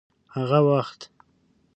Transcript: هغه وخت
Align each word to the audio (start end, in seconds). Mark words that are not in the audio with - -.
هغه 0.35 0.59
وخت 0.67 0.99